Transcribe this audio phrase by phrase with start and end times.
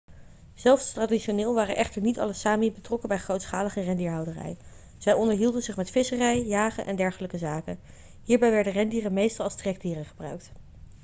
[0.53, 4.57] zelfs traditioneel waren echter niet alle sámi betrokken bij grootschalige rendierhouderij.
[4.97, 7.79] zij onderhielden zich met visserij jagen en dergelijke zaken.
[8.23, 10.51] hierbij werden rendieren meestal als trekdieren gebruikt